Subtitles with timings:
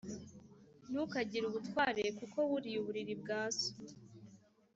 [0.89, 3.69] Ntukagire ubutware kuko wuriye uburiri bwa so